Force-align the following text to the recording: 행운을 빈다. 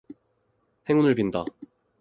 행운을 0.89 1.13
빈다. 1.13 1.45